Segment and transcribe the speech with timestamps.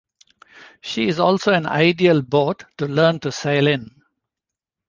[0.81, 4.01] She is also an ideal boat to learn to sail in.